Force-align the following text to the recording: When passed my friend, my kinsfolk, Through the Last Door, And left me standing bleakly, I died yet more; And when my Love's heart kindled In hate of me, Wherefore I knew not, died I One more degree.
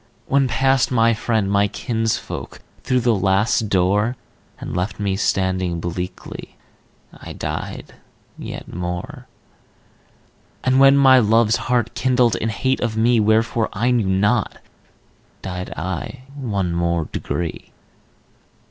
When 0.25 0.47
passed 0.47 0.89
my 0.89 1.13
friend, 1.13 1.47
my 1.51 1.67
kinsfolk, 1.67 2.59
Through 2.81 3.01
the 3.01 3.13
Last 3.13 3.69
Door, 3.69 4.17
And 4.59 4.75
left 4.75 4.99
me 4.99 5.15
standing 5.15 5.79
bleakly, 5.79 6.57
I 7.13 7.33
died 7.33 7.93
yet 8.35 8.67
more; 8.73 9.27
And 10.63 10.79
when 10.79 10.97
my 10.97 11.19
Love's 11.19 11.57
heart 11.69 11.93
kindled 11.93 12.35
In 12.35 12.49
hate 12.49 12.79
of 12.79 12.97
me, 12.97 13.19
Wherefore 13.19 13.69
I 13.73 13.91
knew 13.91 14.07
not, 14.09 14.57
died 15.43 15.69
I 15.77 16.21
One 16.33 16.73
more 16.73 17.05
degree. 17.11 17.71